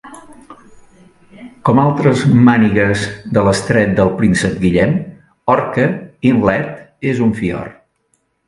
Com 1.69 1.81
altres 1.81 2.23
mànigues 2.47 3.03
de 3.37 3.43
l'Estret 3.49 3.93
del 4.01 4.11
Príncep 4.23 4.57
Guillem, 4.67 4.97
Orca 5.57 5.89
Inlet 6.31 6.75
és 7.13 7.23
un 7.29 7.37
fiord. 7.43 7.79